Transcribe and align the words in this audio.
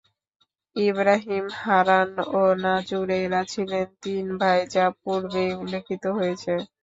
ইবরাহীম, 0.75 1.45
হারান 1.61 2.09
ও 2.33 2.51
নাজুর 2.63 3.07
এরা 3.19 3.41
ছিলেন 3.51 3.87
তিন 4.03 4.25
ভাই 4.41 4.59
যা 4.73 4.85
পূর্বেই 5.01 5.51
উল্লিখিত 5.61 6.03
হয়েছে। 6.17 6.53